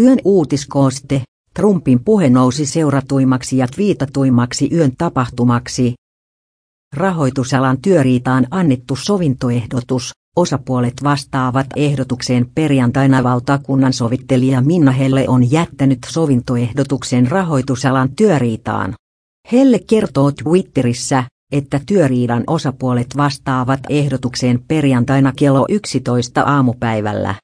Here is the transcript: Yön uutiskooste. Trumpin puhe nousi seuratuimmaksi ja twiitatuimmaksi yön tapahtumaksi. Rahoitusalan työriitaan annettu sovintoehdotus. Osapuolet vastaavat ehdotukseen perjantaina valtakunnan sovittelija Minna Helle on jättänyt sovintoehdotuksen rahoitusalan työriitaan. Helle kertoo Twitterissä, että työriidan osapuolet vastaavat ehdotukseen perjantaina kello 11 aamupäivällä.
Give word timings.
Yön 0.00 0.18
uutiskooste. 0.24 1.22
Trumpin 1.54 2.04
puhe 2.04 2.30
nousi 2.30 2.66
seuratuimmaksi 2.66 3.56
ja 3.56 3.66
twiitatuimmaksi 3.66 4.68
yön 4.72 4.92
tapahtumaksi. 4.98 5.94
Rahoitusalan 6.96 7.78
työriitaan 7.82 8.46
annettu 8.50 8.96
sovintoehdotus. 8.96 10.12
Osapuolet 10.36 10.94
vastaavat 11.04 11.66
ehdotukseen 11.76 12.50
perjantaina 12.54 13.22
valtakunnan 13.22 13.92
sovittelija 13.92 14.60
Minna 14.60 14.92
Helle 14.92 15.24
on 15.28 15.50
jättänyt 15.50 15.98
sovintoehdotuksen 16.06 17.30
rahoitusalan 17.30 18.08
työriitaan. 18.16 18.94
Helle 19.52 19.78
kertoo 19.78 20.32
Twitterissä, 20.32 21.24
että 21.52 21.80
työriidan 21.86 22.44
osapuolet 22.46 23.16
vastaavat 23.16 23.80
ehdotukseen 23.88 24.64
perjantaina 24.68 25.32
kello 25.36 25.66
11 25.68 26.42
aamupäivällä. 26.42 27.34